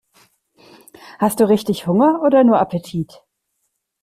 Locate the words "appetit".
2.57-3.21